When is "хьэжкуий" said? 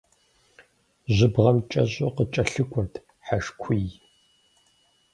3.25-3.89